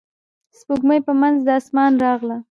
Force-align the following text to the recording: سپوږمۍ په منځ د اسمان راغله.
سپوږمۍ 0.57 0.99
په 1.07 1.13
منځ 1.21 1.37
د 1.43 1.49
اسمان 1.59 1.91
راغله. 2.03 2.37